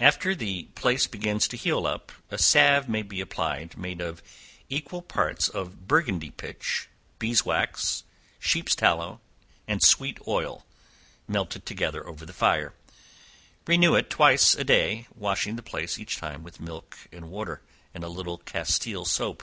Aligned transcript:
After 0.00 0.34
the 0.34 0.62
place 0.74 1.06
begins 1.06 1.46
to 1.48 1.56
heal 1.58 1.86
up, 1.86 2.10
a 2.30 2.38
salve 2.38 2.88
may 2.88 3.02
be 3.02 3.20
applied, 3.20 3.76
made 3.76 4.00
of 4.00 4.22
equal 4.70 5.02
parts 5.02 5.46
of 5.46 5.86
Burgundy 5.86 6.30
pitch, 6.30 6.88
beeswax, 7.18 8.02
sheep's 8.38 8.74
tallow, 8.74 9.20
and 9.66 9.82
sweet 9.82 10.20
oil, 10.26 10.64
melted 11.26 11.66
together 11.66 12.06
over 12.06 12.24
the 12.24 12.32
fire; 12.32 12.72
renew 13.66 13.94
it 13.94 14.08
twice 14.08 14.54
a 14.54 14.64
day, 14.64 15.06
washing 15.14 15.56
the 15.56 15.62
place 15.62 15.98
each 15.98 16.16
time 16.16 16.42
with 16.42 16.60
milk 16.60 16.96
and 17.12 17.28
water, 17.28 17.60
and 17.92 18.02
a 18.02 18.08
little 18.08 18.38
castile 18.38 19.04
soap. 19.04 19.42